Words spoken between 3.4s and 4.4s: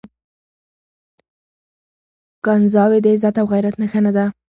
او غيرت نښه نه ده.